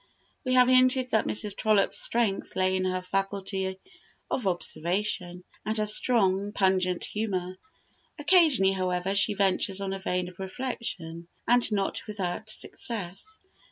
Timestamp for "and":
5.63-5.77, 11.47-11.71